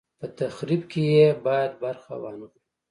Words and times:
په 0.19 0.25
تخریب 0.39 0.81
کې 0.91 1.01
یې 1.13 1.27
باید 1.45 1.71
برخه 1.83 2.11
وانه 2.21 2.47
خلو. 2.51 2.59